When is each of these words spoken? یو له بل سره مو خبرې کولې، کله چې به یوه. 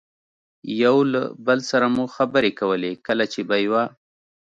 یو 0.83 0.97
له 1.13 1.21
بل 1.47 1.59
سره 1.71 1.85
مو 1.95 2.05
خبرې 2.15 2.51
کولې، 2.59 2.91
کله 3.07 3.25
چې 3.33 3.41
به 3.47 3.57
یوه. 3.65 3.83